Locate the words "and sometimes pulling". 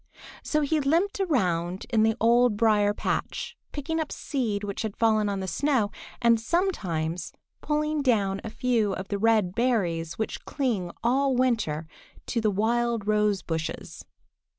6.19-8.01